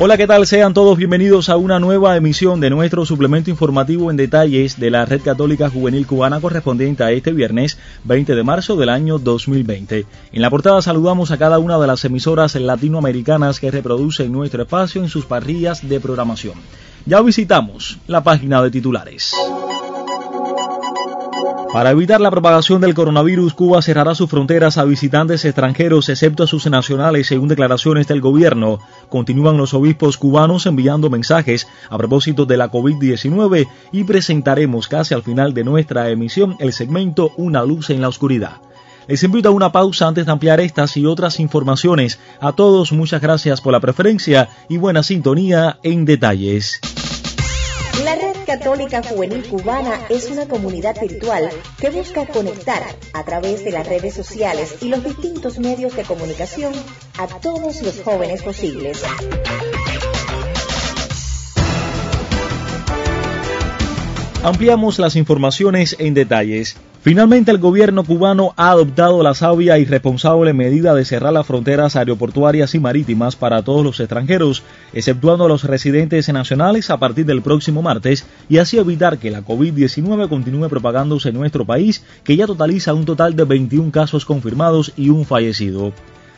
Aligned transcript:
Hola, 0.00 0.16
¿qué 0.16 0.26
tal? 0.26 0.44
Sean 0.44 0.74
todos 0.74 0.98
bienvenidos 0.98 1.48
a 1.48 1.56
una 1.56 1.78
nueva 1.78 2.16
emisión 2.16 2.58
de 2.58 2.68
nuestro 2.68 3.06
suplemento 3.06 3.48
informativo 3.48 4.10
en 4.10 4.16
detalles 4.16 4.80
de 4.80 4.90
la 4.90 5.04
Red 5.04 5.22
Católica 5.22 5.70
Juvenil 5.70 6.04
Cubana 6.04 6.40
correspondiente 6.40 7.04
a 7.04 7.12
este 7.12 7.32
viernes 7.32 7.78
20 8.02 8.34
de 8.34 8.42
marzo 8.42 8.74
del 8.74 8.88
año 8.88 9.20
2020. 9.20 10.04
En 10.32 10.42
la 10.42 10.50
portada 10.50 10.82
saludamos 10.82 11.30
a 11.30 11.38
cada 11.38 11.60
una 11.60 11.78
de 11.78 11.86
las 11.86 12.04
emisoras 12.04 12.56
latinoamericanas 12.56 13.60
que 13.60 13.70
reproducen 13.70 14.32
nuestro 14.32 14.64
espacio 14.64 15.00
en 15.00 15.08
sus 15.08 15.26
parrillas 15.26 15.88
de 15.88 16.00
programación. 16.00 16.54
Ya 17.06 17.22
visitamos 17.22 17.98
la 18.08 18.24
página 18.24 18.62
de 18.62 18.72
titulares. 18.72 19.32
Para 21.74 21.90
evitar 21.90 22.20
la 22.20 22.30
propagación 22.30 22.80
del 22.80 22.94
coronavirus, 22.94 23.52
Cuba 23.52 23.82
cerrará 23.82 24.14
sus 24.14 24.30
fronteras 24.30 24.78
a 24.78 24.84
visitantes 24.84 25.44
extranjeros, 25.44 26.08
excepto 26.08 26.44
a 26.44 26.46
sus 26.46 26.70
nacionales, 26.70 27.26
según 27.26 27.48
declaraciones 27.48 28.06
del 28.06 28.20
gobierno. 28.20 28.78
Continúan 29.08 29.56
los 29.56 29.74
obispos 29.74 30.16
cubanos 30.16 30.66
enviando 30.66 31.10
mensajes 31.10 31.66
a 31.90 31.98
propósito 31.98 32.46
de 32.46 32.58
la 32.58 32.70
COVID-19 32.70 33.66
y 33.90 34.04
presentaremos 34.04 34.86
casi 34.86 35.14
al 35.14 35.24
final 35.24 35.52
de 35.52 35.64
nuestra 35.64 36.10
emisión 36.10 36.54
el 36.60 36.72
segmento 36.72 37.32
Una 37.36 37.64
luz 37.64 37.90
en 37.90 38.00
la 38.00 38.06
oscuridad. 38.06 38.58
Les 39.08 39.24
invito 39.24 39.48
a 39.48 39.52
una 39.52 39.72
pausa 39.72 40.06
antes 40.06 40.26
de 40.26 40.30
ampliar 40.30 40.60
estas 40.60 40.96
y 40.96 41.06
otras 41.06 41.40
informaciones. 41.40 42.20
A 42.38 42.52
todos 42.52 42.92
muchas 42.92 43.20
gracias 43.20 43.60
por 43.60 43.72
la 43.72 43.80
preferencia 43.80 44.48
y 44.68 44.76
buena 44.76 45.02
sintonía 45.02 45.80
en 45.82 46.04
detalles. 46.04 46.80
Católica 48.44 49.02
Juvenil 49.02 49.48
Cubana 49.48 50.06
es 50.08 50.30
una 50.30 50.46
comunidad 50.46 51.00
virtual 51.00 51.48
que 51.80 51.90
busca 51.90 52.26
conectar 52.26 52.82
a 53.12 53.24
través 53.24 53.64
de 53.64 53.70
las 53.70 53.86
redes 53.86 54.14
sociales 54.14 54.76
y 54.82 54.88
los 54.88 55.02
distintos 55.02 55.58
medios 55.58 55.96
de 55.96 56.02
comunicación 56.04 56.74
a 57.18 57.26
todos 57.40 57.80
los 57.82 58.02
jóvenes 58.02 58.42
posibles. 58.42 59.02
Ampliamos 64.44 64.98
las 64.98 65.16
informaciones 65.16 65.96
en 65.98 66.12
detalles. 66.12 66.76
Finalmente 67.00 67.50
el 67.50 67.56
gobierno 67.56 68.04
cubano 68.04 68.52
ha 68.58 68.72
adoptado 68.72 69.22
la 69.22 69.32
sabia 69.32 69.78
y 69.78 69.86
responsable 69.86 70.52
medida 70.52 70.94
de 70.94 71.06
cerrar 71.06 71.32
las 71.32 71.46
fronteras 71.46 71.96
aeroportuarias 71.96 72.74
y 72.74 72.78
marítimas 72.78 73.36
para 73.36 73.62
todos 73.62 73.82
los 73.82 74.00
extranjeros, 74.00 74.62
exceptuando 74.92 75.46
a 75.46 75.48
los 75.48 75.64
residentes 75.64 76.30
nacionales 76.30 76.90
a 76.90 76.98
partir 76.98 77.24
del 77.24 77.40
próximo 77.40 77.80
martes, 77.80 78.26
y 78.50 78.58
así 78.58 78.76
evitar 78.76 79.16
que 79.16 79.30
la 79.30 79.40
COVID-19 79.40 80.28
continúe 80.28 80.68
propagándose 80.68 81.30
en 81.30 81.36
nuestro 81.36 81.64
país, 81.64 82.04
que 82.22 82.36
ya 82.36 82.46
totaliza 82.46 82.92
un 82.92 83.06
total 83.06 83.34
de 83.36 83.44
21 83.44 83.90
casos 83.92 84.26
confirmados 84.26 84.92
y 84.94 85.08
un 85.08 85.24
fallecido. 85.24 85.94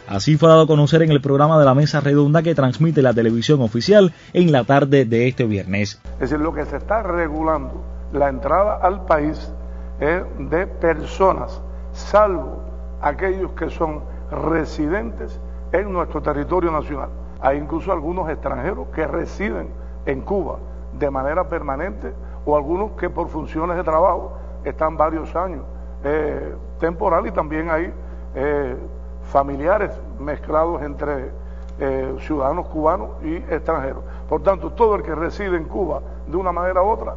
Así 0.06 0.36
fue 0.36 0.48
dado 0.48 0.60
a 0.60 0.66
conocer 0.68 1.02
en 1.02 1.10
el 1.10 1.20
programa 1.20 1.58
de 1.58 1.64
la 1.64 1.74
Mesa 1.74 1.98
Redonda 1.98 2.44
que 2.44 2.54
transmite 2.54 3.02
la 3.02 3.12
televisión 3.12 3.60
oficial 3.62 4.12
en 4.32 4.52
la 4.52 4.62
tarde 4.62 5.04
de 5.04 5.26
este 5.26 5.44
viernes. 5.44 6.00
Es 6.14 6.30
decir, 6.30 6.38
lo 6.38 6.54
que 6.54 6.64
se 6.66 6.76
está 6.76 7.02
regulando 7.02 7.95
la 8.12 8.28
entrada 8.28 8.76
al 8.76 9.04
país 9.04 9.52
es 10.00 10.22
de 10.38 10.66
personas, 10.66 11.60
salvo 11.92 12.62
aquellos 13.00 13.52
que 13.52 13.70
son 13.70 14.02
residentes 14.30 15.40
en 15.72 15.92
nuestro 15.92 16.22
territorio 16.22 16.70
nacional. 16.70 17.08
Hay 17.40 17.58
incluso 17.58 17.92
algunos 17.92 18.28
extranjeros 18.28 18.88
que 18.88 19.06
residen 19.06 19.68
en 20.06 20.20
Cuba 20.22 20.58
de 20.98 21.10
manera 21.10 21.48
permanente 21.48 22.12
o 22.44 22.56
algunos 22.56 22.92
que 22.92 23.10
por 23.10 23.28
funciones 23.28 23.76
de 23.76 23.84
trabajo 23.84 24.32
están 24.64 24.96
varios 24.96 25.34
años 25.36 25.62
eh, 26.04 26.54
temporal 26.78 27.26
y 27.26 27.30
también 27.30 27.70
hay 27.70 27.92
eh, 28.34 28.76
familiares 29.24 29.90
mezclados 30.18 30.82
entre 30.82 31.30
eh, 31.78 32.16
ciudadanos 32.20 32.66
cubanos 32.68 33.10
y 33.22 33.36
extranjeros. 33.36 34.02
Por 34.28 34.42
tanto, 34.42 34.72
todo 34.72 34.94
el 34.94 35.02
que 35.02 35.14
reside 35.14 35.56
en 35.56 35.64
Cuba 35.64 36.00
de 36.26 36.36
una 36.36 36.52
manera 36.52 36.82
u 36.82 36.88
otra 36.88 37.14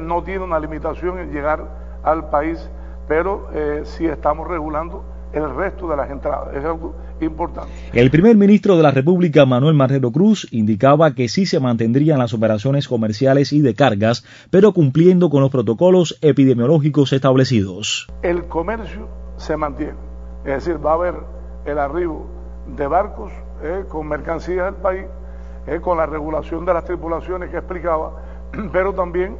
no 0.00 0.22
tiene 0.22 0.44
una 0.44 0.58
limitación 0.58 1.18
en 1.18 1.32
llegar 1.32 1.64
al 2.02 2.30
país, 2.30 2.70
pero 3.08 3.48
eh, 3.52 3.82
sí 3.84 4.06
estamos 4.06 4.46
regulando 4.48 5.04
el 5.32 5.54
resto 5.54 5.88
de 5.88 5.96
las 5.96 6.10
entradas. 6.10 6.54
Es 6.54 6.64
algo 6.64 6.94
importante. 7.20 7.70
El 7.92 8.10
primer 8.10 8.36
ministro 8.36 8.76
de 8.76 8.82
la 8.82 8.90
República, 8.90 9.46
Manuel 9.46 9.74
Marrero 9.74 10.10
Cruz, 10.10 10.48
indicaba 10.50 11.12
que 11.12 11.28
sí 11.28 11.46
se 11.46 11.60
mantendrían 11.60 12.18
las 12.18 12.34
operaciones 12.34 12.88
comerciales 12.88 13.52
y 13.52 13.60
de 13.60 13.74
cargas, 13.74 14.24
pero 14.50 14.72
cumpliendo 14.72 15.30
con 15.30 15.42
los 15.42 15.50
protocolos 15.50 16.18
epidemiológicos 16.20 17.12
establecidos. 17.12 18.08
El 18.22 18.46
comercio 18.46 19.08
se 19.36 19.56
mantiene, 19.56 19.94
es 20.44 20.64
decir, 20.64 20.84
va 20.84 20.92
a 20.92 20.94
haber 20.94 21.14
el 21.64 21.78
arribo 21.78 22.26
de 22.76 22.86
barcos 22.86 23.32
eh, 23.62 23.84
con 23.88 24.08
mercancías 24.08 24.66
del 24.66 24.82
país, 24.82 25.04
eh, 25.66 25.80
con 25.80 25.98
la 25.98 26.06
regulación 26.06 26.64
de 26.64 26.74
las 26.74 26.84
tripulaciones 26.84 27.50
que 27.50 27.58
explicaba, 27.58 28.22
pero 28.72 28.94
también 28.94 29.36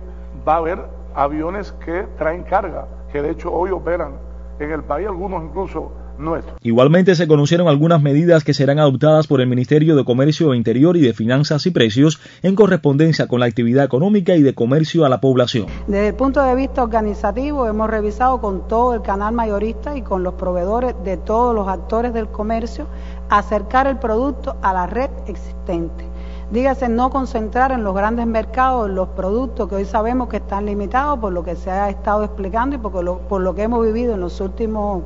va 0.46 0.54
a 0.54 0.58
haber 0.58 0.78
aviones 1.14 1.72
que 1.84 2.06
traen 2.18 2.44
carga, 2.44 2.86
que 3.12 3.22
de 3.22 3.30
hecho 3.30 3.52
hoy 3.52 3.70
operan 3.70 4.14
en 4.58 4.70
el 4.72 4.82
país, 4.82 5.06
algunos 5.06 5.42
incluso 5.42 5.92
nuestros. 6.18 6.58
Igualmente 6.62 7.14
se 7.14 7.26
conocieron 7.26 7.66
algunas 7.68 8.02
medidas 8.02 8.44
que 8.44 8.54
serán 8.54 8.78
adoptadas 8.78 9.26
por 9.26 9.40
el 9.40 9.48
Ministerio 9.48 9.96
de 9.96 10.04
Comercio 10.04 10.54
Interior 10.54 10.96
y 10.96 11.00
de 11.00 11.14
Finanzas 11.14 11.66
y 11.66 11.70
Precios 11.70 12.20
en 12.42 12.54
correspondencia 12.54 13.26
con 13.26 13.40
la 13.40 13.46
actividad 13.46 13.84
económica 13.84 14.36
y 14.36 14.42
de 14.42 14.54
comercio 14.54 15.04
a 15.04 15.08
la 15.08 15.20
población. 15.20 15.66
Desde 15.86 16.08
el 16.08 16.14
punto 16.14 16.42
de 16.42 16.54
vista 16.54 16.82
organizativo 16.82 17.66
hemos 17.66 17.88
revisado 17.88 18.40
con 18.40 18.68
todo 18.68 18.94
el 18.94 19.02
canal 19.02 19.32
mayorista 19.32 19.96
y 19.96 20.02
con 20.02 20.22
los 20.22 20.34
proveedores 20.34 20.94
de 21.04 21.16
todos 21.16 21.54
los 21.54 21.68
actores 21.68 22.12
del 22.12 22.28
comercio 22.28 22.86
acercar 23.30 23.86
el 23.86 23.98
producto 23.98 24.56
a 24.62 24.72
la 24.72 24.86
red 24.86 25.10
existente 25.26 26.09
dígase 26.50 26.88
no 26.88 27.10
concentrar 27.10 27.70
en 27.70 27.84
los 27.84 27.94
grandes 27.94 28.26
mercados 28.26 28.90
los 28.90 29.08
productos 29.10 29.68
que 29.68 29.76
hoy 29.76 29.84
sabemos 29.84 30.28
que 30.28 30.38
están 30.38 30.66
limitados 30.66 31.18
por 31.20 31.32
lo 31.32 31.44
que 31.44 31.54
se 31.54 31.70
ha 31.70 31.88
estado 31.88 32.24
explicando 32.24 32.76
y 32.76 32.78
por 32.78 33.04
lo, 33.04 33.18
por 33.20 33.40
lo 33.40 33.54
que 33.54 33.62
hemos 33.62 33.84
vivido 33.84 34.14
en 34.14 34.20
los 34.20 34.40
últimos 34.40 35.02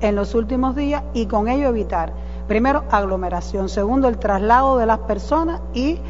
en 0.00 0.16
los 0.16 0.34
últimos 0.34 0.74
días 0.74 1.04
y 1.14 1.26
con 1.26 1.48
ello 1.48 1.68
evitar 1.68 2.12
primero 2.48 2.84
aglomeración, 2.90 3.68
segundo 3.68 4.08
el 4.08 4.18
traslado 4.18 4.76
de 4.76 4.84
las 4.84 4.98
personas 4.98 5.60
y 5.72 6.00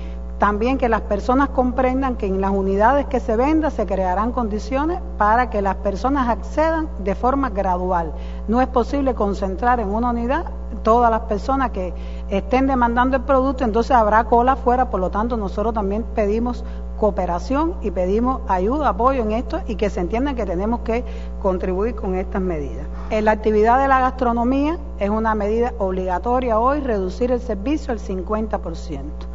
también 0.42 0.76
que 0.76 0.88
las 0.88 1.02
personas 1.02 1.50
comprendan 1.50 2.16
que 2.16 2.26
en 2.26 2.40
las 2.40 2.50
unidades 2.50 3.06
que 3.06 3.20
se 3.20 3.36
vendan 3.36 3.70
se 3.70 3.86
crearán 3.86 4.32
condiciones 4.32 4.98
para 5.16 5.50
que 5.50 5.62
las 5.62 5.76
personas 5.76 6.28
accedan 6.28 6.88
de 6.98 7.14
forma 7.14 7.50
gradual. 7.50 8.12
No 8.48 8.60
es 8.60 8.66
posible 8.66 9.14
concentrar 9.14 9.78
en 9.78 9.90
una 9.90 10.10
unidad 10.10 10.46
todas 10.82 11.12
las 11.12 11.20
personas 11.20 11.70
que 11.70 11.94
estén 12.28 12.66
demandando 12.66 13.18
el 13.18 13.22
producto, 13.22 13.62
entonces 13.62 13.92
habrá 13.92 14.24
cola 14.24 14.54
afuera, 14.54 14.90
por 14.90 14.98
lo 14.98 15.12
tanto 15.12 15.36
nosotros 15.36 15.74
también 15.74 16.04
pedimos 16.12 16.64
cooperación 16.98 17.76
y 17.80 17.92
pedimos 17.92 18.40
ayuda, 18.48 18.88
apoyo 18.88 19.22
en 19.22 19.30
esto 19.30 19.60
y 19.68 19.76
que 19.76 19.90
se 19.90 20.00
entienda 20.00 20.34
que 20.34 20.44
tenemos 20.44 20.80
que 20.80 21.04
contribuir 21.40 21.94
con 21.94 22.16
estas 22.16 22.42
medidas. 22.42 22.88
En 23.10 23.26
la 23.26 23.30
actividad 23.30 23.78
de 23.78 23.86
la 23.86 24.00
gastronomía 24.00 24.76
es 24.98 25.08
una 25.08 25.36
medida 25.36 25.72
obligatoria 25.78 26.58
hoy 26.58 26.80
reducir 26.80 27.30
el 27.30 27.40
servicio 27.40 27.92
al 27.92 28.00
50% 28.00 29.30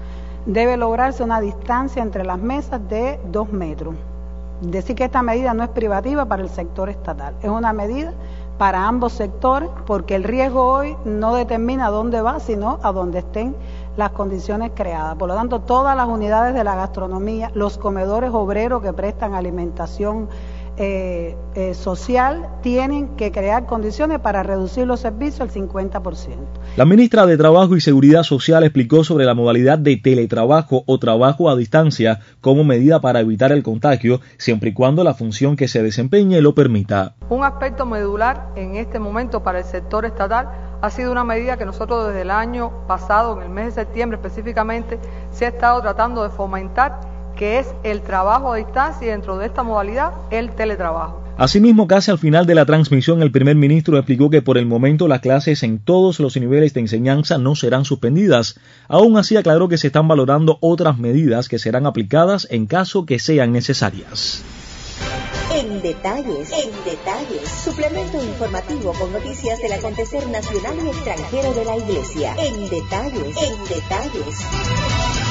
debe 0.48 0.78
lograrse 0.78 1.24
una 1.24 1.42
distancia 1.42 2.02
entre 2.02 2.24
las 2.24 2.40
mesas 2.40 2.82
de 2.90 3.20
dos 3.32 3.52
metros. 3.52 3.96
Decir 4.62 4.96
que 4.96 5.04
esta 5.04 5.22
medida 5.22 5.54
no 5.54 5.64
es 5.64 5.70
privativa 5.70 6.26
para 6.26 6.42
el 6.42 6.50
sector 6.50 6.90
estatal, 6.90 7.36
es 7.44 7.50
una 7.50 7.74
medida 7.74 8.14
para 8.58 8.88
ambos 8.88 9.14
sectores 9.14 9.70
porque 9.86 10.16
el 10.16 10.24
riesgo 10.24 10.64
hoy 10.64 10.96
no 11.06 11.36
determina 11.36 11.90
dónde 11.90 12.22
va, 12.22 12.40
sino 12.40 12.80
a 12.82 12.92
dónde 12.92 13.20
estén 13.20 13.56
las 13.98 14.12
condiciones 14.12 14.72
creadas. 14.74 15.16
Por 15.16 15.28
lo 15.28 15.36
tanto, 15.36 15.60
todas 15.60 15.96
las 15.96 16.08
unidades 16.08 16.56
de 16.56 16.64
la 16.64 16.76
gastronomía, 16.76 17.52
los 17.54 17.78
comedores 17.78 18.32
obreros 18.34 18.82
que 18.82 18.94
prestan 18.94 19.36
alimentación 19.36 20.28
eh, 20.80 21.36
eh, 21.56 21.74
social 21.74 22.48
tienen 22.62 23.16
que 23.16 23.32
crear 23.32 23.66
condiciones 23.66 24.20
para 24.20 24.44
reducir 24.44 24.86
los 24.86 25.00
servicios 25.00 25.42
al 25.42 25.50
50%. 25.50 26.36
La 26.76 26.86
ministra 26.86 27.26
de 27.26 27.36
Trabajo 27.36 27.76
y 27.76 27.82
Seguridad 27.82 28.22
Social 28.22 28.64
explicó 28.64 29.04
sobre 29.04 29.26
la 29.26 29.34
modalidad 29.34 29.80
de 29.80 29.98
teletrabajo 29.98 30.84
o 30.86 31.00
trabajo 31.00 31.50
a 31.50 31.56
distancia 31.56 32.20
como 32.42 32.64
medida 32.64 33.02
para 33.02 33.22
evitar 33.22 33.52
el 33.52 33.64
contagio, 33.64 34.22
siempre 34.38 34.70
y 34.70 34.74
cuando 34.74 35.04
la 35.04 35.16
función 35.16 35.56
que 35.56 35.68
se 35.68 35.82
desempeñe 35.82 36.42
lo 36.42 36.54
permita. 36.54 37.16
Un 37.30 37.44
aspecto 37.44 37.88
medular 37.88 38.50
en 38.56 38.76
este 38.76 39.00
momento 39.00 39.42
para 39.42 39.58
el 39.58 39.66
sector 39.66 40.06
estatal 40.06 40.50
ha 40.80 40.90
sido 40.92 41.12
una 41.12 41.24
medida 41.24 41.58
que 41.58 41.66
nosotros 41.66 42.08
desde 42.08 42.22
el 42.22 42.30
año 42.30 42.86
pasado, 42.88 43.36
en 43.38 43.48
el 43.48 43.50
mes 43.50 43.66
de 43.66 43.82
septiembre 43.82 44.20
específicamente, 44.22 45.00
se 45.32 45.46
ha 45.46 45.50
estado 45.50 45.82
tratando 45.82 46.22
de 46.22 46.30
fomentar 46.30 47.17
que 47.38 47.60
es 47.60 47.68
el 47.84 48.02
trabajo 48.02 48.52
a 48.52 48.58
distancia 48.58 49.08
y 49.08 49.12
dentro 49.12 49.38
de 49.38 49.46
esta 49.46 49.64
modalidad 49.64 50.12
el 50.32 50.52
teletrabajo. 50.52 51.24
Asimismo, 51.38 51.88
casi 51.88 52.10
al 52.10 52.18
final 52.18 52.48
de 52.48 52.56
la 52.56 52.66
transmisión, 52.66 53.22
el 53.22 53.32
primer 53.32 53.56
ministro 53.56 53.96
explicó 53.98 54.32
que 54.32 54.42
por 54.42 54.58
el 54.58 54.66
momento 54.66 55.08
las 55.08 55.22
clases 55.22 55.62
en 55.62 55.78
todos 55.78 56.20
los 56.20 56.36
niveles 56.36 56.74
de 56.74 56.80
enseñanza 56.80 57.38
no 57.38 57.56
serán 57.56 57.86
suspendidas. 57.86 58.60
Aún 58.88 59.18
así, 59.18 59.38
aclaró 59.38 59.70
que 59.70 59.78
se 59.78 59.88
están 59.88 60.08
valorando 60.08 60.58
otras 60.62 60.98
medidas 60.98 61.48
que 61.48 61.60
serán 61.60 61.86
aplicadas 61.86 62.48
en 62.50 62.66
caso 62.66 63.06
que 63.06 63.20
sean 63.20 63.52
necesarias. 63.52 64.44
En 65.54 65.80
detalles, 65.84 66.52
en 66.52 66.72
detalles, 66.84 67.50
suplemento 67.64 68.24
informativo 68.24 68.94
con 68.94 69.14
noticias 69.14 69.60
del 69.62 69.74
acontecer 69.74 70.28
nacional 70.30 70.76
y 70.84 70.88
extranjero 70.88 71.54
de 71.54 71.66
la 71.66 71.78
Iglesia. 71.78 72.36
En 72.40 72.68
detalles, 72.68 73.38
en 73.38 73.64
detalles. 73.70 75.27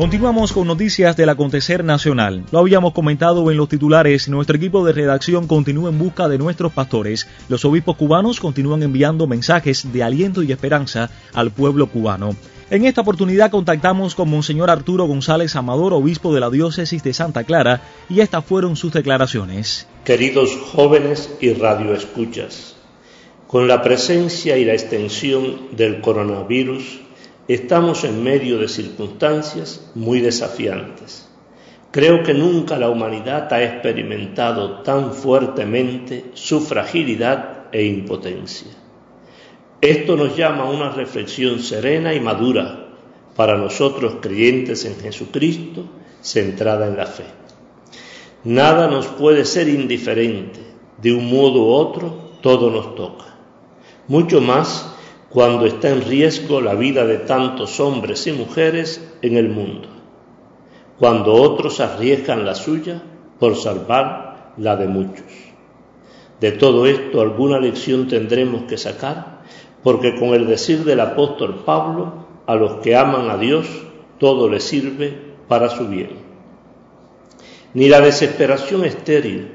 Continuamos 0.00 0.54
con 0.54 0.66
noticias 0.66 1.14
del 1.14 1.28
acontecer 1.28 1.84
nacional. 1.84 2.46
Lo 2.52 2.60
habíamos 2.60 2.94
comentado 2.94 3.50
en 3.50 3.58
los 3.58 3.68
titulares, 3.68 4.30
nuestro 4.30 4.56
equipo 4.56 4.82
de 4.82 4.94
redacción 4.94 5.46
continúa 5.46 5.90
en 5.90 5.98
busca 5.98 6.26
de 6.26 6.38
nuestros 6.38 6.72
pastores. 6.72 7.28
Los 7.50 7.66
obispos 7.66 7.96
cubanos 7.96 8.40
continúan 8.40 8.82
enviando 8.82 9.26
mensajes 9.26 9.92
de 9.92 10.02
aliento 10.02 10.42
y 10.42 10.52
esperanza 10.52 11.10
al 11.34 11.50
pueblo 11.50 11.86
cubano. 11.86 12.34
En 12.70 12.86
esta 12.86 13.02
oportunidad 13.02 13.50
contactamos 13.50 14.14
con 14.14 14.30
Monseñor 14.30 14.70
Arturo 14.70 15.04
González 15.04 15.54
Amador, 15.54 15.92
obispo 15.92 16.32
de 16.32 16.40
la 16.40 16.48
diócesis 16.48 17.02
de 17.02 17.12
Santa 17.12 17.44
Clara, 17.44 17.82
y 18.08 18.20
estas 18.20 18.42
fueron 18.42 18.76
sus 18.76 18.94
declaraciones. 18.94 19.86
Queridos 20.06 20.56
jóvenes 20.72 21.30
y 21.42 21.52
radioescuchas, 21.52 22.74
con 23.46 23.68
la 23.68 23.82
presencia 23.82 24.56
y 24.56 24.64
la 24.64 24.72
extensión 24.72 25.76
del 25.76 26.00
coronavirus, 26.00 27.00
Estamos 27.50 28.04
en 28.04 28.22
medio 28.22 28.58
de 28.58 28.68
circunstancias 28.68 29.90
muy 29.96 30.20
desafiantes. 30.20 31.28
Creo 31.90 32.22
que 32.22 32.32
nunca 32.32 32.78
la 32.78 32.88
humanidad 32.88 33.52
ha 33.52 33.64
experimentado 33.64 34.82
tan 34.82 35.12
fuertemente 35.12 36.26
su 36.34 36.60
fragilidad 36.60 37.66
e 37.72 37.86
impotencia. 37.86 38.68
Esto 39.80 40.14
nos 40.14 40.36
llama 40.36 40.62
a 40.62 40.70
una 40.70 40.90
reflexión 40.92 41.58
serena 41.58 42.14
y 42.14 42.20
madura 42.20 42.86
para 43.34 43.58
nosotros 43.58 44.18
creyentes 44.20 44.84
en 44.84 45.00
Jesucristo, 45.00 45.86
centrada 46.22 46.86
en 46.86 46.96
la 46.96 47.06
fe. 47.06 47.24
Nada 48.44 48.86
nos 48.86 49.08
puede 49.08 49.44
ser 49.44 49.68
indiferente, 49.68 50.60
de 51.02 51.12
un 51.12 51.28
modo 51.28 51.64
u 51.64 51.72
otro, 51.72 52.30
todo 52.42 52.70
nos 52.70 52.94
toca. 52.94 53.24
Mucho 54.06 54.40
más 54.40 54.99
cuando 55.30 55.64
está 55.66 55.90
en 55.90 56.02
riesgo 56.02 56.60
la 56.60 56.74
vida 56.74 57.06
de 57.06 57.18
tantos 57.18 57.78
hombres 57.78 58.26
y 58.26 58.32
mujeres 58.32 59.14
en 59.22 59.36
el 59.36 59.48
mundo, 59.48 59.88
cuando 60.98 61.34
otros 61.34 61.78
arriesgan 61.78 62.44
la 62.44 62.56
suya 62.56 63.00
por 63.38 63.54
salvar 63.54 64.52
la 64.56 64.74
de 64.74 64.88
muchos. 64.88 65.26
De 66.40 66.50
todo 66.50 66.84
esto 66.86 67.20
alguna 67.20 67.60
lección 67.60 68.08
tendremos 68.08 68.64
que 68.64 68.76
sacar, 68.76 69.42
porque 69.84 70.18
con 70.18 70.30
el 70.30 70.48
decir 70.48 70.84
del 70.84 70.98
apóstol 70.98 71.62
Pablo, 71.64 72.26
a 72.46 72.56
los 72.56 72.80
que 72.80 72.96
aman 72.96 73.30
a 73.30 73.36
Dios, 73.36 73.68
todo 74.18 74.48
les 74.48 74.64
sirve 74.64 75.16
para 75.46 75.68
su 75.68 75.86
bien. 75.86 76.10
Ni 77.72 77.88
la 77.88 78.00
desesperación 78.00 78.84
estéril, 78.84 79.52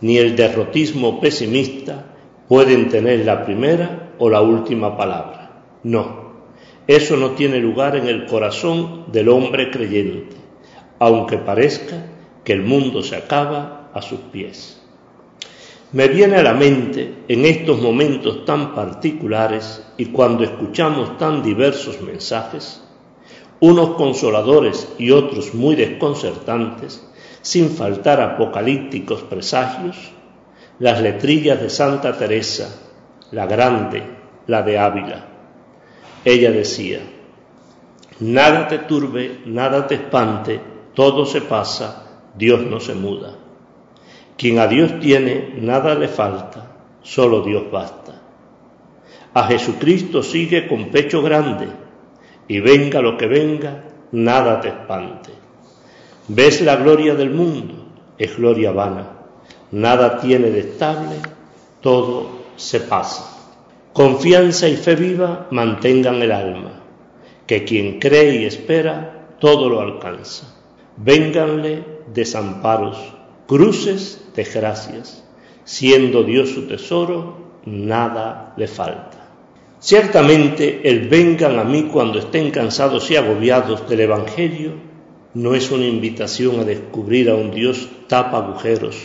ni 0.00 0.16
el 0.16 0.36
derrotismo 0.36 1.20
pesimista 1.20 2.14
pueden 2.48 2.88
tener 2.88 3.26
la 3.26 3.44
primera 3.44 4.07
o 4.18 4.28
la 4.28 4.40
última 4.40 4.96
palabra. 4.96 5.62
No, 5.82 6.28
eso 6.86 7.16
no 7.16 7.32
tiene 7.32 7.58
lugar 7.58 7.96
en 7.96 8.08
el 8.08 8.26
corazón 8.26 9.12
del 9.12 9.28
hombre 9.28 9.70
creyente, 9.70 10.36
aunque 10.98 11.38
parezca 11.38 12.06
que 12.44 12.52
el 12.54 12.62
mundo 12.62 13.02
se 13.02 13.16
acaba 13.16 13.90
a 13.92 14.02
sus 14.02 14.20
pies. 14.32 14.80
Me 15.92 16.08
viene 16.08 16.36
a 16.36 16.42
la 16.42 16.54
mente 16.54 17.24
en 17.28 17.44
estos 17.44 17.80
momentos 17.80 18.44
tan 18.44 18.74
particulares 18.74 19.84
y 19.96 20.06
cuando 20.06 20.44
escuchamos 20.44 21.16
tan 21.18 21.42
diversos 21.42 22.00
mensajes, 22.00 22.82
unos 23.60 23.90
consoladores 23.96 24.88
y 24.98 25.10
otros 25.10 25.54
muy 25.54 25.76
desconcertantes, 25.76 27.06
sin 27.42 27.70
faltar 27.70 28.20
apocalípticos 28.20 29.22
presagios, 29.22 29.96
las 30.78 31.00
letrillas 31.00 31.60
de 31.60 31.70
Santa 31.70 32.16
Teresa 32.16 32.87
la 33.30 33.46
grande, 33.46 34.02
la 34.46 34.62
de 34.62 34.78
Ávila. 34.78 35.26
Ella 36.24 36.50
decía, 36.50 37.00
nada 38.20 38.68
te 38.68 38.78
turbe, 38.78 39.40
nada 39.46 39.86
te 39.86 39.96
espante, 39.96 40.60
todo 40.94 41.26
se 41.26 41.42
pasa, 41.42 42.06
Dios 42.36 42.60
no 42.62 42.80
se 42.80 42.94
muda. 42.94 43.34
Quien 44.36 44.58
a 44.58 44.66
Dios 44.66 45.00
tiene, 45.00 45.54
nada 45.60 45.94
le 45.94 46.08
falta, 46.08 46.72
solo 47.02 47.42
Dios 47.42 47.70
basta. 47.70 48.14
A 49.34 49.44
Jesucristo 49.44 50.22
sigue 50.22 50.66
con 50.66 50.90
pecho 50.90 51.22
grande, 51.22 51.68
y 52.48 52.60
venga 52.60 53.00
lo 53.02 53.16
que 53.16 53.26
venga, 53.26 53.84
nada 54.12 54.60
te 54.60 54.68
espante. 54.68 55.30
Ves 56.28 56.62
la 56.62 56.76
gloria 56.76 57.14
del 57.14 57.30
mundo, 57.30 57.74
es 58.16 58.36
gloria 58.36 58.72
vana, 58.72 59.10
nada 59.70 60.18
tiene 60.18 60.50
de 60.50 60.60
estable, 60.60 61.16
todo 61.80 62.37
se 62.58 62.80
pasa. 62.80 63.36
Confianza 63.94 64.68
y 64.68 64.76
fe 64.76 64.94
viva 64.94 65.48
mantengan 65.50 66.20
el 66.20 66.32
alma, 66.32 66.82
que 67.46 67.64
quien 67.64 67.98
cree 67.98 68.42
y 68.42 68.44
espera, 68.44 69.36
todo 69.40 69.70
lo 69.70 69.80
alcanza. 69.80 70.54
Vénganle 70.96 71.84
desamparos, 72.12 72.98
cruces 73.46 74.20
de 74.34 74.44
gracias, 74.44 75.24
siendo 75.64 76.24
Dios 76.24 76.50
su 76.50 76.66
tesoro, 76.66 77.60
nada 77.64 78.52
le 78.56 78.66
falta. 78.66 79.18
Ciertamente 79.78 80.88
el 80.90 81.08
vengan 81.08 81.58
a 81.58 81.64
mí 81.64 81.84
cuando 81.84 82.18
estén 82.18 82.50
cansados 82.50 83.10
y 83.10 83.16
agobiados 83.16 83.88
del 83.88 84.00
Evangelio 84.00 84.72
no 85.34 85.54
es 85.54 85.70
una 85.70 85.86
invitación 85.86 86.58
a 86.58 86.64
descubrir 86.64 87.30
a 87.30 87.36
un 87.36 87.52
Dios 87.52 87.88
tapa 88.08 88.38
agujeros, 88.38 88.96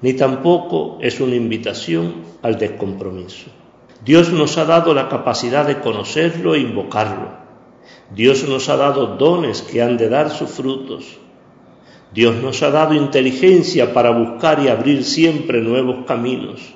ni 0.00 0.14
tampoco 0.14 0.98
es 1.00 1.20
una 1.20 1.34
invitación 1.34 2.14
al 2.42 2.58
descompromiso. 2.58 3.50
Dios 4.04 4.32
nos 4.32 4.58
ha 4.58 4.64
dado 4.64 4.94
la 4.94 5.08
capacidad 5.08 5.66
de 5.66 5.80
conocerlo 5.80 6.54
e 6.54 6.60
invocarlo. 6.60 7.30
Dios 8.14 8.48
nos 8.48 8.68
ha 8.68 8.76
dado 8.76 9.16
dones 9.16 9.62
que 9.62 9.82
han 9.82 9.96
de 9.96 10.08
dar 10.08 10.30
sus 10.30 10.50
frutos. 10.50 11.18
Dios 12.12 12.36
nos 12.36 12.62
ha 12.62 12.70
dado 12.70 12.94
inteligencia 12.94 13.92
para 13.92 14.10
buscar 14.10 14.60
y 14.60 14.68
abrir 14.68 15.04
siempre 15.04 15.60
nuevos 15.60 16.06
caminos. 16.06 16.74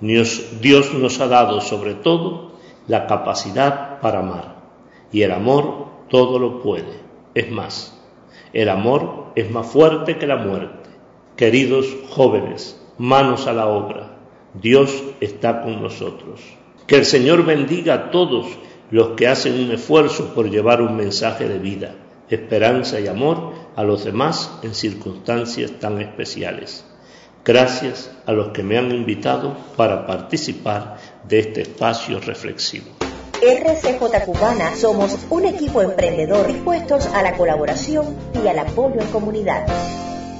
Dios 0.00 0.94
nos 0.94 1.20
ha 1.20 1.28
dado 1.28 1.60
sobre 1.60 1.94
todo 1.94 2.52
la 2.88 3.06
capacidad 3.06 4.00
para 4.00 4.18
amar. 4.18 4.56
Y 5.12 5.22
el 5.22 5.30
amor 5.30 5.86
todo 6.08 6.38
lo 6.38 6.60
puede. 6.60 7.00
Es 7.34 7.50
más, 7.50 7.98
el 8.52 8.68
amor 8.68 9.32
es 9.36 9.50
más 9.50 9.66
fuerte 9.66 10.18
que 10.18 10.26
la 10.26 10.36
muerte. 10.36 10.81
Queridos 11.36 11.86
jóvenes, 12.10 12.78
manos 12.98 13.46
a 13.46 13.54
la 13.54 13.66
obra. 13.66 14.18
Dios 14.54 15.02
está 15.20 15.62
con 15.62 15.82
nosotros. 15.82 16.40
Que 16.86 16.96
el 16.96 17.06
Señor 17.06 17.46
bendiga 17.46 17.94
a 17.94 18.10
todos 18.10 18.46
los 18.90 19.16
que 19.16 19.28
hacen 19.28 19.54
un 19.54 19.72
esfuerzo 19.72 20.34
por 20.34 20.50
llevar 20.50 20.82
un 20.82 20.94
mensaje 20.94 21.48
de 21.48 21.58
vida, 21.58 21.94
esperanza 22.28 23.00
y 23.00 23.08
amor 23.08 23.52
a 23.74 23.82
los 23.82 24.04
demás 24.04 24.58
en 24.62 24.74
circunstancias 24.74 25.72
tan 25.80 26.02
especiales. 26.02 26.84
Gracias 27.44 28.10
a 28.26 28.32
los 28.32 28.48
que 28.48 28.62
me 28.62 28.76
han 28.76 28.92
invitado 28.92 29.56
para 29.74 30.06
participar 30.06 30.98
de 31.26 31.38
este 31.38 31.62
espacio 31.62 32.20
reflexivo. 32.20 32.86
RCJ 33.40 34.24
Cubana 34.26 34.76
somos 34.76 35.18
un 35.30 35.46
equipo 35.46 35.80
emprendedor 35.80 36.46
dispuestos 36.46 37.06
a 37.06 37.22
la 37.22 37.36
colaboración 37.38 38.14
y 38.44 38.46
al 38.46 38.58
apoyo 38.58 39.00
en 39.00 39.08
comunidad. 39.08 39.66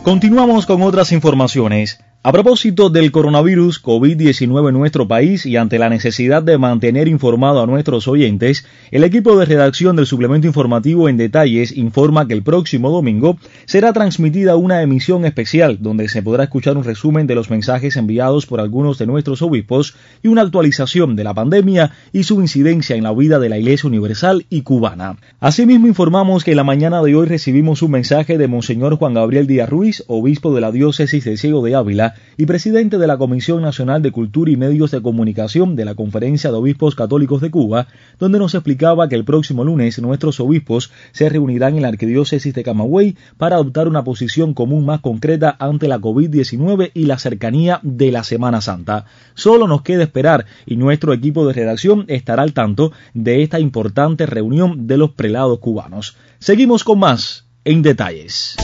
Continuamos 0.03 0.67
con 0.67 0.83
otras 0.83 1.13
informaciones. 1.13 2.01
A 2.25 2.31
propósito 2.31 2.89
del 2.89 3.11
coronavirus 3.11 3.83
COVID-19 3.83 4.69
en 4.69 4.75
nuestro 4.75 5.09
país 5.09 5.45
y 5.45 5.57
ante 5.57 5.81
la 5.81 5.89
necesidad 5.89 6.41
de 6.41 6.57
mantener 6.57 7.09
informado 7.09 7.61
a 7.61 7.67
nuestros 7.67 8.07
oyentes, 8.07 8.65
el 8.93 9.03
equipo 9.03 9.37
de 9.37 9.45
redacción 9.45 9.97
del 9.97 10.07
suplemento 10.07 10.47
informativo 10.47 11.09
en 11.09 11.17
detalles 11.17 11.77
informa 11.77 12.29
que 12.29 12.35
el 12.35 12.45
próximo 12.45 12.93
domingo 12.93 13.39
será 13.65 13.93
transmitida 13.93 14.55
una 14.55 14.83
emisión 14.83 15.25
especial 15.25 15.79
donde 15.81 16.09
se 16.09 16.23
podrá 16.23 16.45
escuchar 16.45 16.77
un 16.77 16.85
resumen 16.85 17.27
de 17.27 17.35
los 17.35 17.51
mensajes 17.51 17.97
enviados 17.97 18.47
por 18.47 18.61
algunos 18.61 18.99
de 18.99 19.07
nuestros 19.07 19.43
obispos 19.43 19.97
y 20.23 20.29
una 20.29 20.43
actualización 20.43 21.17
de 21.17 21.25
la 21.25 21.35
pandemia 21.35 21.91
y 22.13 22.23
su 22.23 22.41
incidencia 22.41 22.95
en 22.95 23.03
la 23.03 23.13
vida 23.13 23.41
de 23.41 23.49
la 23.49 23.59
Iglesia 23.59 23.89
Universal 23.89 24.47
y 24.49 24.63
cubana. 24.63 25.17
Asimismo 25.41 25.89
informamos 25.89 26.45
que 26.45 26.53
en 26.53 26.59
la 26.59 26.63
mañana 26.63 27.03
de 27.03 27.17
hoy 27.17 27.27
recibimos 27.27 27.83
un 27.83 27.91
mensaje 27.91 28.39
de 28.39 28.47
Monseñor 28.47 28.95
Juan 28.95 29.15
Gabriel 29.15 29.49
Díaz 29.49 29.69
Ruiz, 29.69 30.05
obispo 30.07 30.55
de 30.55 30.61
la 30.61 30.71
diócesis 30.71 31.25
de 31.25 31.37
Ciego 31.37 31.65
de 31.65 31.75
Ávila, 31.75 32.12
Y 32.37 32.47
presidente 32.47 32.99
de 32.99 33.07
la 33.07 33.17
Comisión 33.17 33.63
Nacional 33.63 34.03
de 34.03 34.13
Cultura 34.13 34.51
y 34.51 34.57
Medios 34.57 34.91
de 34.91 35.03
Comunicación 35.03 35.77
de 35.77 35.85
la 35.85 35.95
Conferencia 35.95 36.51
de 36.51 36.57
Obispos 36.57 36.95
Católicos 36.95 37.41
de 37.41 37.51
Cuba, 37.51 37.87
donde 38.19 38.39
nos 38.39 38.55
explicaba 38.55 39.09
que 39.09 39.15
el 39.15 39.25
próximo 39.25 39.65
lunes 39.65 40.01
nuestros 40.01 40.41
obispos 40.41 40.91
se 41.13 41.29
reunirán 41.29 41.77
en 41.77 41.83
la 41.83 41.89
Arquidiócesis 41.89 42.55
de 42.55 42.63
Camagüey 42.63 43.17
para 43.37 43.57
adoptar 43.57 43.89
una 43.89 44.05
posición 44.05 44.55
común 44.55 44.85
más 44.85 45.01
concreta 45.01 45.57
ante 45.59 45.89
la 45.89 45.99
COVID-19 45.99 46.91
y 46.95 47.05
la 47.07 47.19
cercanía 47.19 47.81
de 47.83 48.13
la 48.13 48.25
Semana 48.25 48.61
Santa. 48.61 49.07
Solo 49.35 49.67
nos 49.67 49.83
queda 49.83 50.03
esperar 50.03 50.47
y 50.67 50.77
nuestro 50.77 51.13
equipo 51.13 51.47
de 51.47 51.55
redacción 51.55 52.05
estará 52.09 52.43
al 52.43 52.53
tanto 52.53 52.93
de 53.15 53.43
esta 53.43 53.61
importante 53.61 54.27
reunión 54.27 54.87
de 54.87 54.97
los 54.97 55.11
prelados 55.11 55.59
cubanos. 55.59 56.17
Seguimos 56.39 56.85
con 56.85 56.99
más 56.99 57.47
en 57.65 57.83
detalles. 57.83 58.57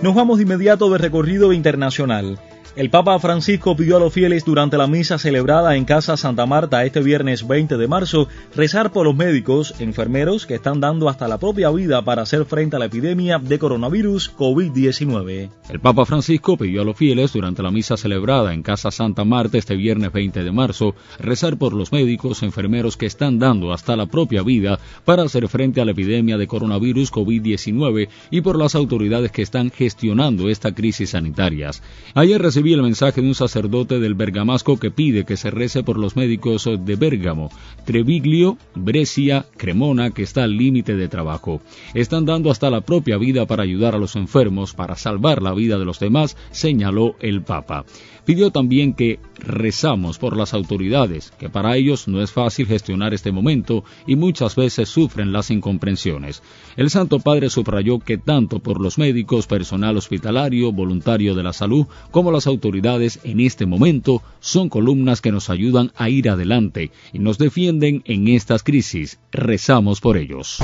Nos 0.00 0.14
vamos 0.14 0.36
de 0.38 0.44
inmediato 0.44 0.88
de 0.90 0.98
recorrido 0.98 1.52
internacional. 1.52 2.38
El 2.78 2.90
Papa 2.90 3.18
Francisco 3.18 3.76
pidió 3.76 3.96
a 3.96 3.98
los 3.98 4.12
fieles 4.12 4.44
durante 4.44 4.78
la 4.78 4.86
misa 4.86 5.18
celebrada 5.18 5.74
en 5.74 5.84
Casa 5.84 6.16
Santa 6.16 6.46
Marta 6.46 6.84
este 6.84 7.00
viernes 7.00 7.44
20 7.44 7.76
de 7.76 7.88
marzo 7.88 8.28
rezar 8.54 8.92
por 8.92 9.04
los 9.04 9.16
médicos, 9.16 9.74
enfermeros 9.80 10.46
que 10.46 10.54
están 10.54 10.78
dando 10.78 11.08
hasta 11.08 11.26
la 11.26 11.38
propia 11.38 11.70
vida 11.70 12.02
para 12.02 12.22
hacer 12.22 12.44
frente 12.44 12.76
a 12.76 12.78
la 12.78 12.84
epidemia 12.84 13.40
de 13.40 13.58
coronavirus 13.58 14.32
COVID-19. 14.36 15.50
El 15.70 15.80
Papa 15.80 16.06
Francisco 16.06 16.56
pidió 16.56 16.82
a 16.82 16.84
los 16.84 16.96
fieles 16.96 17.32
durante 17.32 17.64
la 17.64 17.72
misa 17.72 17.96
celebrada 17.96 18.54
en 18.54 18.62
Casa 18.62 18.92
Santa 18.92 19.24
Marta 19.24 19.58
este 19.58 19.74
viernes 19.74 20.12
20 20.12 20.44
de 20.44 20.52
marzo 20.52 20.94
rezar 21.18 21.58
por 21.58 21.72
los 21.72 21.90
médicos, 21.90 22.44
enfermeros 22.44 22.96
que 22.96 23.06
están 23.06 23.40
dando 23.40 23.72
hasta 23.72 23.96
la 23.96 24.06
propia 24.06 24.44
vida 24.44 24.78
para 25.04 25.24
hacer 25.24 25.48
frente 25.48 25.80
a 25.80 25.84
la 25.84 25.90
epidemia 25.90 26.38
de 26.38 26.46
coronavirus 26.46 27.10
COVID-19 27.10 28.08
y 28.30 28.40
por 28.40 28.56
las 28.56 28.76
autoridades 28.76 29.32
que 29.32 29.42
están 29.42 29.72
gestionando 29.72 30.48
esta 30.48 30.72
crisis 30.72 31.10
sanitaria. 31.10 31.72
Ayer 32.14 32.40
recibí 32.40 32.67
el 32.72 32.82
mensaje 32.82 33.20
de 33.20 33.28
un 33.28 33.34
sacerdote 33.34 33.98
del 34.00 34.14
Bergamasco 34.14 34.78
que 34.78 34.90
pide 34.90 35.24
que 35.24 35.36
se 35.36 35.50
rece 35.50 35.82
por 35.82 35.98
los 35.98 36.16
médicos 36.16 36.68
de 36.78 36.96
Bérgamo, 36.96 37.50
Treviglio, 37.84 38.58
Brescia, 38.74 39.46
Cremona, 39.56 40.10
que 40.10 40.22
está 40.22 40.44
al 40.44 40.56
límite 40.56 40.96
de 40.96 41.08
trabajo. 41.08 41.60
Están 41.94 42.24
dando 42.24 42.50
hasta 42.50 42.70
la 42.70 42.80
propia 42.80 43.16
vida 43.16 43.46
para 43.46 43.62
ayudar 43.62 43.94
a 43.94 43.98
los 43.98 44.16
enfermos, 44.16 44.74
para 44.74 44.96
salvar 44.96 45.42
la 45.42 45.54
vida 45.54 45.78
de 45.78 45.84
los 45.84 45.98
demás, 45.98 46.36
señaló 46.50 47.16
el 47.20 47.42
Papa. 47.42 47.84
Pidió 48.28 48.50
también 48.50 48.92
que 48.92 49.20
rezamos 49.38 50.18
por 50.18 50.36
las 50.36 50.52
autoridades, 50.52 51.32
que 51.38 51.48
para 51.48 51.76
ellos 51.76 52.08
no 52.08 52.20
es 52.20 52.30
fácil 52.30 52.66
gestionar 52.66 53.14
este 53.14 53.32
momento 53.32 53.84
y 54.06 54.16
muchas 54.16 54.54
veces 54.54 54.90
sufren 54.90 55.32
las 55.32 55.50
incomprensiones. 55.50 56.42
El 56.76 56.90
Santo 56.90 57.20
Padre 57.20 57.48
subrayó 57.48 58.00
que 58.00 58.18
tanto 58.18 58.58
por 58.58 58.82
los 58.82 58.98
médicos, 58.98 59.46
personal 59.46 59.96
hospitalario, 59.96 60.72
voluntario 60.72 61.34
de 61.34 61.42
la 61.42 61.54
salud, 61.54 61.86
como 62.10 62.30
las 62.30 62.46
autoridades 62.58 63.20
en 63.22 63.38
este 63.38 63.66
momento 63.66 64.20
son 64.40 64.68
columnas 64.68 65.20
que 65.20 65.30
nos 65.30 65.48
ayudan 65.48 65.92
a 65.96 66.08
ir 66.08 66.28
adelante 66.28 66.90
y 67.12 67.20
nos 67.20 67.38
defienden 67.38 68.02
en 68.04 68.26
estas 68.26 68.64
crisis. 68.64 69.20
Rezamos 69.30 70.00
por 70.00 70.16
ellos. 70.16 70.58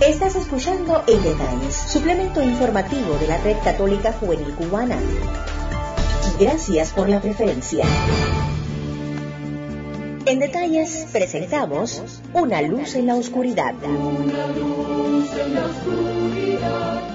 Estás 0.00 0.36
escuchando 0.36 1.02
En 1.08 1.22
Detalles, 1.22 1.74
suplemento 1.74 2.42
informativo 2.42 3.18
de 3.20 3.26
la 3.26 3.42
Red 3.42 3.56
Católica 3.64 4.12
Juvenil 4.12 4.54
Cubana. 4.54 4.96
Gracias 6.38 6.92
por 6.92 7.08
la 7.08 7.20
preferencia. 7.20 7.84
En 10.30 10.38
detalles 10.38 11.08
presentamos 11.10 12.04
Una 12.32 12.62
luz 12.62 12.94
en 12.94 13.06
la 13.06 13.16
oscuridad. 13.16 13.74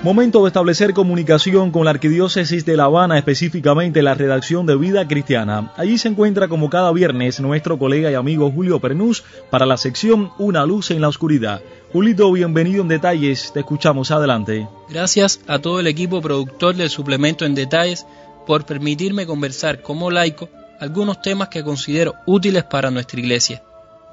Momento 0.04 0.42
de 0.42 0.48
establecer 0.50 0.94
comunicación 0.94 1.72
con 1.72 1.86
la 1.86 1.92
Arquidiócesis 1.92 2.66
de 2.66 2.76
La 2.76 2.84
Habana, 2.84 3.18
específicamente 3.18 4.02
la 4.02 4.16
redacción 4.16 4.66
de 4.66 4.76
Vida 4.76 5.08
Cristiana. 5.08 5.72
Allí 5.78 5.98
se 5.98 6.10
encuentra 6.10 6.50
como 6.50 6.70
cada 6.70 6.92
viernes 6.92 7.40
nuestro 7.40 7.80
colega 7.80 8.12
y 8.12 8.16
amigo 8.16 8.52
Julio 8.52 8.82
Pernús 8.82 9.24
para 9.50 9.66
la 9.66 9.78
sección 9.78 10.32
Una 10.38 10.66
luz 10.66 10.92
en 10.92 11.00
la 11.00 11.08
oscuridad. 11.08 11.62
Julito, 11.94 12.30
bienvenido 12.34 12.82
en 12.82 12.90
detalles, 12.90 13.54
te 13.54 13.62
escuchamos 13.62 14.12
adelante. 14.12 14.68
Gracias 14.90 15.40
a 15.48 15.60
todo 15.60 15.80
el 15.80 15.88
equipo 15.88 16.22
productor 16.22 16.76
del 16.76 16.90
suplemento 16.90 17.46
en 17.46 17.56
detalles 17.56 18.06
por 18.46 18.66
permitirme 18.66 19.26
conversar 19.26 19.82
como 19.82 20.12
laico 20.12 20.50
algunos 20.80 21.22
temas 21.22 21.50
que 21.50 21.64
considero 21.64 22.16
útiles 22.26 22.64
para 22.64 22.92
nuestra 22.92 23.20
iglesia. 23.20 23.64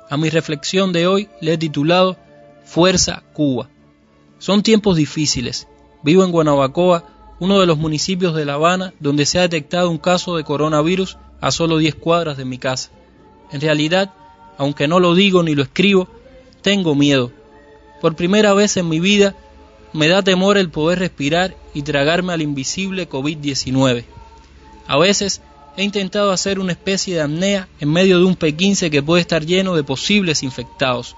A 0.09 0.17
mi 0.17 0.31
reflexión 0.31 0.93
de 0.93 1.07
hoy 1.07 1.29
le 1.41 1.55
he 1.55 1.59
titulado 1.59 2.17
Fuerza 2.65 3.23
Cuba. 3.33 3.69
Son 4.39 4.63
tiempos 4.63 4.97
difíciles. 4.97 5.69
Vivo 6.03 6.25
en 6.25 6.33
Guanabacoa, 6.33 7.05
uno 7.41 7.61
de 7.61 7.67
los 7.67 7.79
municipios 7.79 8.35
de 8.35 8.45
La 8.45 8.55
Habana 8.55 8.93
donde 9.01 9.27
se 9.27 9.39
ha 9.39 9.43
detectado 9.43 9.91
un 9.91 9.99
caso 9.99 10.37
de 10.37 10.45
coronavirus 10.45 11.19
a 11.41 11.51
solo 11.51 11.79
10 11.79 11.97
cuadras 11.97 12.37
de 12.37 12.45
mi 12.45 12.59
casa. 12.59 12.91
En 13.51 13.61
realidad, 13.61 14.13
aunque 14.59 14.89
no 14.89 15.01
lo 15.01 15.15
digo 15.15 15.43
ni 15.43 15.55
lo 15.55 15.63
escribo, 15.63 16.09
tengo 16.63 16.95
miedo. 16.95 17.33
Por 18.01 18.17
primera 18.17 18.55
vez 18.55 18.77
en 18.77 18.89
mi 18.89 19.01
vida 19.01 19.35
me 19.93 20.09
da 20.09 20.23
temor 20.23 20.57
el 20.57 20.71
poder 20.71 21.01
respirar 21.01 21.57
y 21.75 21.83
tragarme 21.83 22.33
al 22.33 22.43
invisible 22.43 23.09
COVID-19. 23.09 24.05
A 24.87 24.99
veces 24.99 25.43
he 25.77 25.83
intentado 25.83 26.33
hacer 26.33 26.59
una 26.59 26.73
especie 26.73 27.15
de 27.15 27.23
apnea 27.23 27.69
en 27.81 27.91
medio 27.91 28.19
de 28.19 28.25
un 28.25 28.39
P15 28.39 28.91
que 28.91 29.03
puede 29.03 29.23
estar 29.23 29.45
lleno 29.45 29.75
de 29.75 29.85
posibles 29.85 30.43
infectados. 30.43 31.17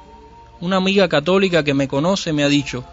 Una 0.61 0.77
amiga 0.77 1.09
católica 1.09 1.65
que 1.65 1.75
me 1.75 1.89
conoce 1.89 2.33
me 2.33 2.45
ha 2.45 2.49
dicho, 2.49 2.85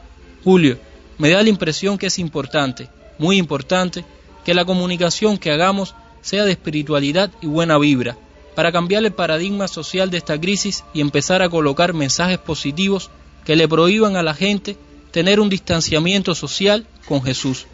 Julio, 0.44 0.80
me 1.18 1.30
da 1.30 1.44
la 1.44 1.50
impresión 1.50 1.98
que 1.98 2.08
es 2.08 2.18
importante, 2.18 2.90
muy 3.20 3.38
importante, 3.38 4.04
que 4.44 4.56
la 4.56 4.66
comunicación 4.66 5.38
que 5.38 5.52
hagamos 5.52 5.94
sea 6.22 6.46
de 6.46 6.52
espiritualidad 6.52 7.30
y 7.42 7.46
buena 7.48 7.78
vibra, 7.78 8.18
para 8.56 8.72
cambiar 8.72 9.06
el 9.06 9.12
paradigma 9.12 9.68
social 9.68 10.10
de 10.10 10.18
esta 10.18 10.40
crisis 10.40 10.84
y 10.94 11.02
empezar 11.02 11.42
a 11.42 11.50
colocar 11.50 11.94
mensajes 11.94 12.40
positivos 12.40 13.12
que 13.46 13.56
le 13.56 13.68
prohíban 13.68 14.16
a 14.16 14.24
la 14.24 14.34
gente 14.34 14.78
tener 15.12 15.40
un 15.40 15.50
distanciamiento 15.50 16.34
social 16.34 16.88
con 17.08 17.22
Jesús. 17.22 17.68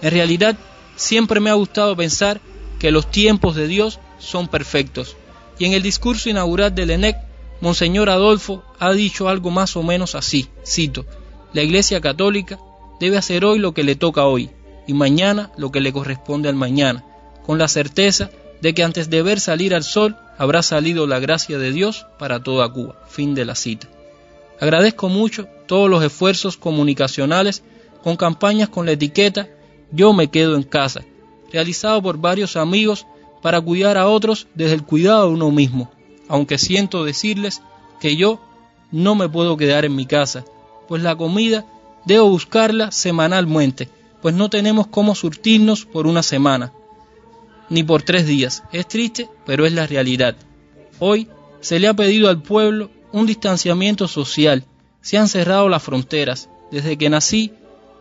En 0.00 0.10
realidad, 0.10 0.56
siempre 0.96 1.40
me 1.40 1.50
ha 1.50 1.54
gustado 1.54 1.94
pensar 1.96 2.40
que 2.78 2.90
los 2.90 3.10
tiempos 3.10 3.54
de 3.54 3.66
Dios 3.66 3.98
son 4.18 4.48
perfectos. 4.48 5.16
Y 5.58 5.64
en 5.64 5.72
el 5.72 5.82
discurso 5.82 6.30
inaugural 6.30 6.74
del 6.74 6.90
ENEC, 6.90 7.16
Monseñor 7.60 8.08
Adolfo 8.08 8.62
ha 8.78 8.92
dicho 8.92 9.28
algo 9.28 9.50
más 9.50 9.76
o 9.76 9.82
menos 9.82 10.14
así, 10.14 10.48
cito, 10.64 11.04
la 11.52 11.62
Iglesia 11.62 12.00
Católica 12.00 12.58
debe 13.00 13.16
hacer 13.16 13.44
hoy 13.44 13.58
lo 13.58 13.72
que 13.74 13.82
le 13.82 13.96
toca 13.96 14.24
hoy 14.24 14.50
y 14.86 14.94
mañana 14.94 15.50
lo 15.56 15.72
que 15.72 15.80
le 15.80 15.92
corresponde 15.92 16.48
al 16.48 16.54
mañana, 16.54 17.04
con 17.44 17.58
la 17.58 17.68
certeza 17.68 18.30
de 18.60 18.74
que 18.74 18.84
antes 18.84 19.10
de 19.10 19.22
ver 19.22 19.40
salir 19.40 19.74
al 19.74 19.82
sol 19.82 20.16
habrá 20.36 20.62
salido 20.62 21.06
la 21.06 21.18
gracia 21.18 21.58
de 21.58 21.72
Dios 21.72 22.06
para 22.18 22.42
toda 22.42 22.72
Cuba. 22.72 23.02
Fin 23.08 23.34
de 23.34 23.44
la 23.44 23.54
cita. 23.54 23.88
Agradezco 24.60 25.08
mucho 25.08 25.46
todos 25.66 25.90
los 25.90 26.02
esfuerzos 26.02 26.56
comunicacionales 26.56 27.62
con 28.02 28.16
campañas 28.16 28.68
con 28.68 28.86
la 28.86 28.92
etiqueta 28.92 29.48
Yo 29.90 30.12
me 30.12 30.28
quedo 30.28 30.56
en 30.56 30.62
casa, 30.62 31.02
realizado 31.52 32.02
por 32.02 32.18
varios 32.18 32.56
amigos 32.56 33.06
para 33.42 33.60
cuidar 33.60 33.96
a 33.96 34.08
otros 34.08 34.46
desde 34.54 34.74
el 34.74 34.84
cuidado 34.84 35.28
de 35.28 35.34
uno 35.34 35.50
mismo, 35.50 35.90
aunque 36.28 36.58
siento 36.58 37.04
decirles 37.04 37.62
que 38.00 38.16
yo 38.16 38.40
no 38.90 39.14
me 39.14 39.28
puedo 39.28 39.56
quedar 39.56 39.84
en 39.84 39.94
mi 39.94 40.06
casa, 40.06 40.44
pues 40.88 41.02
la 41.02 41.16
comida 41.16 41.64
debo 42.04 42.28
buscarla 42.28 42.90
semanalmente, 42.90 43.88
pues 44.22 44.34
no 44.34 44.50
tenemos 44.50 44.86
cómo 44.86 45.14
surtirnos 45.14 45.84
por 45.84 46.06
una 46.06 46.22
semana, 46.22 46.72
ni 47.68 47.82
por 47.82 48.02
tres 48.02 48.26
días. 48.26 48.62
Es 48.72 48.88
triste, 48.88 49.28
pero 49.44 49.66
es 49.66 49.72
la 49.72 49.86
realidad. 49.86 50.36
Hoy 50.98 51.28
se 51.60 51.78
le 51.78 51.88
ha 51.88 51.94
pedido 51.94 52.28
al 52.28 52.42
pueblo 52.42 52.90
un 53.12 53.26
distanciamiento 53.26 54.08
social, 54.08 54.64
se 55.00 55.18
han 55.18 55.28
cerrado 55.28 55.68
las 55.68 55.82
fronteras. 55.82 56.48
Desde 56.70 56.98
que 56.98 57.08
nací 57.08 57.52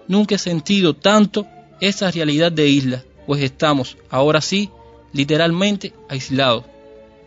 nunca 0.07 0.35
he 0.35 0.37
sentido 0.37 0.93
tanto 0.93 1.47
esa 1.79 2.11
realidad 2.11 2.51
de 2.51 2.67
isla, 2.67 3.03
pues 3.27 3.43
estamos, 3.43 3.98
ahora 4.10 4.41
sí, 4.41 4.72
literalmente 5.13 5.93
aislados. 6.10 6.63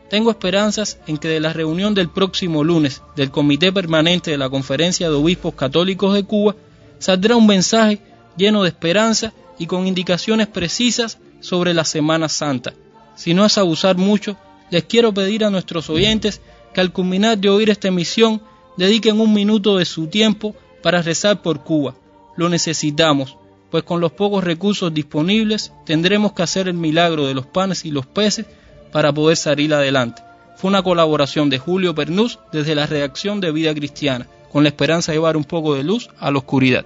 Tengo 0.08 0.30
esperanzas 0.30 0.98
en 1.06 1.18
que 1.18 1.28
de 1.28 1.38
la 1.38 1.52
reunión 1.52 1.94
del 1.94 2.08
próximo 2.08 2.64
lunes 2.64 3.02
del 3.14 3.30
Comité 3.30 3.70
Permanente 3.70 4.32
de 4.32 4.38
la 4.38 4.50
Conferencia 4.50 5.08
de 5.08 5.14
Obispos 5.14 5.54
Católicos 5.54 6.14
de 6.14 6.24
Cuba 6.24 6.56
saldrá 6.98 7.36
un 7.36 7.46
mensaje 7.46 8.00
lleno 8.36 8.62
de 8.62 8.70
esperanza 8.70 9.32
y 9.58 9.66
con 9.66 9.86
indicaciones 9.86 10.48
precisas 10.48 11.18
sobre 11.40 11.74
la 11.74 11.84
Semana 11.84 12.28
Santa. 12.28 12.72
Si 13.14 13.34
no 13.34 13.44
es 13.44 13.58
abusar 13.58 13.96
mucho, 13.96 14.36
les 14.70 14.84
quiero 14.84 15.12
pedir 15.12 15.44
a 15.44 15.50
nuestros 15.50 15.90
oyentes 15.90 16.40
que 16.72 16.80
al 16.80 16.92
culminar 16.92 17.38
de 17.38 17.50
oír 17.50 17.70
esta 17.70 17.88
emisión 17.88 18.40
dediquen 18.76 19.20
un 19.20 19.32
minuto 19.32 19.76
de 19.76 19.84
su 19.84 20.06
tiempo 20.06 20.56
para 20.82 21.02
rezar 21.02 21.42
por 21.42 21.62
Cuba. 21.62 21.94
Lo 22.36 22.48
necesitamos 22.48 23.36
pues 23.70 23.84
con 23.84 24.00
los 24.00 24.12
pocos 24.12 24.42
recursos 24.44 24.92
disponibles 24.92 25.72
tendremos 25.84 26.32
que 26.32 26.42
hacer 26.42 26.68
el 26.68 26.74
milagro 26.74 27.26
de 27.26 27.34
los 27.34 27.46
panes 27.46 27.84
y 27.84 27.90
los 27.90 28.06
peces 28.06 28.46
para 28.92 29.12
poder 29.12 29.36
salir 29.36 29.72
adelante. 29.72 30.22
Fue 30.56 30.68
una 30.68 30.82
colaboración 30.82 31.48
de 31.48 31.58
Julio 31.58 31.94
Pernús 31.94 32.38
desde 32.52 32.74
la 32.74 32.86
redacción 32.86 33.40
de 33.40 33.52
Vida 33.52 33.74
Cristiana, 33.74 34.26
con 34.52 34.62
la 34.62 34.68
esperanza 34.68 35.12
de 35.12 35.18
llevar 35.18 35.36
un 35.36 35.44
poco 35.44 35.74
de 35.74 35.84
luz 35.84 36.10
a 36.18 36.30
la 36.30 36.38
oscuridad. 36.38 36.84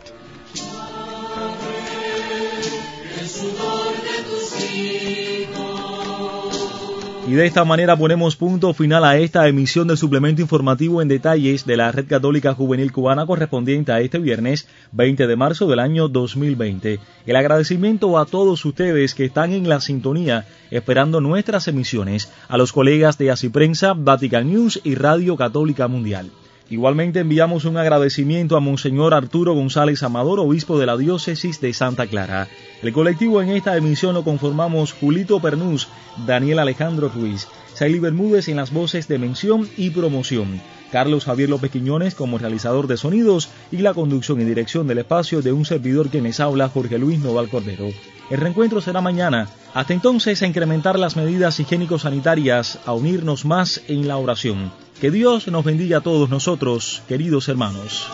Y 7.26 7.32
de 7.32 7.46
esta 7.46 7.64
manera 7.64 7.96
ponemos 7.96 8.36
punto 8.36 8.74
final 8.74 9.02
a 9.02 9.16
esta 9.16 9.48
emisión 9.48 9.88
del 9.88 9.96
suplemento 9.96 10.42
informativo 10.42 11.00
en 11.00 11.08
detalles 11.08 11.64
de 11.64 11.78
la 11.78 11.90
Red 11.90 12.06
Católica 12.06 12.52
Juvenil 12.52 12.92
Cubana 12.92 13.24
correspondiente 13.24 13.92
a 13.92 14.00
este 14.00 14.18
viernes 14.18 14.68
20 14.92 15.26
de 15.26 15.34
marzo 15.34 15.66
del 15.66 15.78
año 15.78 16.08
2020. 16.08 17.00
El 17.24 17.36
agradecimiento 17.36 18.18
a 18.18 18.26
todos 18.26 18.62
ustedes 18.66 19.14
que 19.14 19.24
están 19.24 19.54
en 19.54 19.70
la 19.70 19.80
sintonía 19.80 20.44
esperando 20.70 21.22
nuestras 21.22 21.66
emisiones, 21.66 22.30
a 22.46 22.58
los 22.58 22.74
colegas 22.74 23.16
de 23.16 23.30
Asiprensa, 23.30 23.94
Vatican 23.94 24.50
News 24.50 24.82
y 24.84 24.94
Radio 24.94 25.34
Católica 25.38 25.88
Mundial. 25.88 26.30
Igualmente 26.70 27.20
enviamos 27.20 27.66
un 27.66 27.76
agradecimiento 27.76 28.56
a 28.56 28.60
Monseñor 28.60 29.12
Arturo 29.12 29.52
González 29.52 30.02
Amador, 30.02 30.40
obispo 30.40 30.78
de 30.78 30.86
la 30.86 30.96
diócesis 30.96 31.60
de 31.60 31.74
Santa 31.74 32.06
Clara. 32.06 32.48
El 32.82 32.92
colectivo 32.92 33.42
en 33.42 33.50
esta 33.50 33.76
emisión 33.76 34.14
lo 34.14 34.24
conformamos 34.24 34.94
Julito 34.94 35.40
Pernús, 35.40 35.88
Daniel 36.26 36.58
Alejandro 36.58 37.10
Ruiz, 37.14 37.48
Saily 37.74 37.98
Bermúdez 37.98 38.48
en 38.48 38.56
las 38.56 38.72
voces 38.72 39.08
de 39.08 39.18
mención 39.18 39.68
y 39.76 39.90
promoción, 39.90 40.60
Carlos 40.92 41.24
Javier 41.24 41.50
López 41.50 41.72
Quiñones 41.72 42.14
como 42.14 42.38
realizador 42.38 42.86
de 42.86 42.96
sonidos 42.96 43.48
y 43.72 43.78
la 43.78 43.94
conducción 43.94 44.40
y 44.40 44.44
dirección 44.44 44.86
del 44.86 44.98
espacio 44.98 45.42
de 45.42 45.52
un 45.52 45.64
servidor 45.64 46.08
que 46.08 46.22
les 46.22 46.38
habla 46.38 46.68
Jorge 46.68 46.98
Luis 46.98 47.18
Noval 47.18 47.48
Cordero. 47.48 47.88
El 48.30 48.40
reencuentro 48.40 48.80
será 48.80 49.00
mañana. 49.00 49.48
Hasta 49.74 49.92
entonces 49.92 50.40
a 50.40 50.46
incrementar 50.46 50.98
las 50.98 51.16
medidas 51.16 51.58
higiénico-sanitarias, 51.58 52.78
a 52.86 52.92
unirnos 52.92 53.44
más 53.44 53.82
en 53.88 54.06
la 54.06 54.18
oración. 54.18 54.72
Que 55.00 55.10
Dios 55.10 55.48
nos 55.48 55.64
bendiga 55.64 55.98
a 55.98 56.02
todos 56.02 56.30
nosotros, 56.30 57.02
queridos 57.08 57.48
hermanos. 57.48 58.06